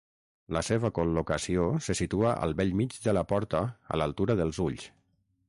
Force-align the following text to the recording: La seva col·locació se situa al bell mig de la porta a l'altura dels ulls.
La 0.55 0.61
seva 0.69 0.89
col·locació 0.99 1.67
se 1.89 1.97
situa 1.99 2.33
al 2.47 2.57
bell 2.63 2.73
mig 2.81 2.97
de 3.05 3.15
la 3.19 3.25
porta 3.35 3.63
a 3.97 4.01
l'altura 4.03 4.39
dels 4.43 4.65
ulls. 4.67 4.91